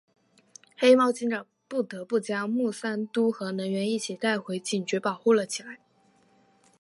[0.75, 5.77] 黑猫警长不得不将牟三嘟和能源一起带回警局保护了起来。